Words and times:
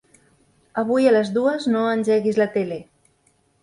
Avui 0.83 1.11
a 1.11 1.13
les 1.17 1.31
dues 1.37 1.69
no 1.77 1.87
engeguis 1.93 2.43
la 2.45 2.53
tele. 2.61 2.85